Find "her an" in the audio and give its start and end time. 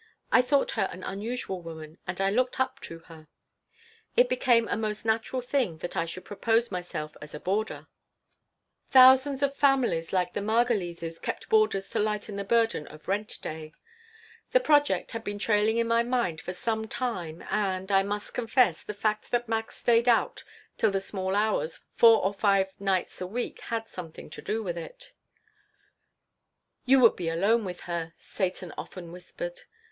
0.71-1.03